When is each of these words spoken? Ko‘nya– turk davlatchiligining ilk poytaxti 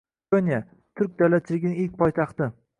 Ko‘nya– 0.35 0.57
turk 1.01 1.13
davlatchiligining 1.21 1.79
ilk 1.85 1.97
poytaxti 2.03 2.53